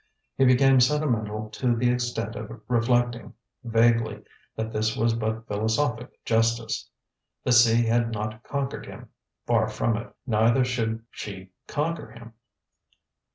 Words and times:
He 0.35 0.45
became 0.45 0.79
sentimental 0.79 1.51
to 1.51 1.75
the 1.75 1.91
extent 1.91 2.35
of 2.35 2.59
reflecting, 2.67 3.35
vaguely, 3.63 4.23
that 4.55 4.73
this 4.73 4.97
was 4.97 5.13
but 5.13 5.47
philosophic 5.47 6.25
justice. 6.25 6.89
The 7.43 7.51
sea 7.51 7.85
had 7.85 8.11
not 8.11 8.41
conquered 8.41 8.87
him 8.87 9.09
far 9.45 9.67
from 9.67 9.95
it; 9.97 10.11
neither 10.25 10.65
should 10.65 11.05
She 11.11 11.51
conquer 11.67 12.09
him. 12.09 12.33